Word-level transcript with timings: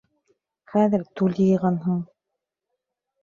Хәҙер 0.71 1.03
түл 1.19 1.37
йыйғанһың... 1.43 1.99